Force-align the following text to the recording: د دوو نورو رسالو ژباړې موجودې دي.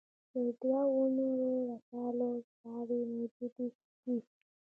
د 0.33 0.35
دوو 0.61 1.01
نورو 1.17 1.49
رسالو 1.69 2.29
ژباړې 2.47 2.99
موجودې 3.13 3.67
دي. 4.03 4.17